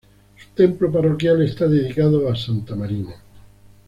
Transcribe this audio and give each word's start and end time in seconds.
Su 0.35 0.47
templo 0.55 0.91
parroquial 0.91 1.43
está 1.43 1.67
dedicado 1.67 2.27
a 2.27 2.35
Santa 2.35 2.73
Marina. 2.73 3.13